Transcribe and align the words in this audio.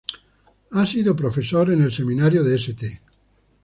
Ha 0.71 0.83
sido 0.87 1.15
profesor 1.15 1.69
en 1.71 1.83
el 1.83 1.93
Seminario 1.93 2.43
de 2.43 2.55
St. 2.55 3.01